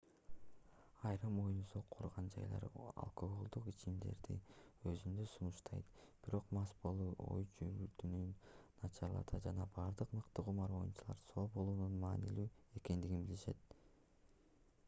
айрым 1.07 1.33
оюн-зоок 1.41 1.89
курган 1.95 2.29
жайлар 2.35 2.63
алкоголдук 2.77 3.67
ичимдиктерди 3.71 4.63
өзүндө 4.93 5.27
сунуштайт 5.35 6.01
бирок 6.25 6.49
мас 6.59 6.73
болуу 6.87 7.11
ой 7.35 7.45
жүгүртүүнү 7.61 8.23
начарлатат 8.87 9.47
жана 9.51 9.69
бардык 9.79 10.17
мыкты 10.21 10.47
кумар 10.51 10.75
оюнчулар 10.81 11.23
соо 11.27 11.45
болуунун 11.59 12.01
маанилүү 12.09 12.49
экендигин 12.83 13.25
билишет 13.31 13.81